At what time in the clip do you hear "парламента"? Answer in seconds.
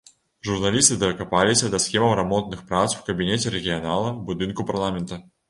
4.73-5.23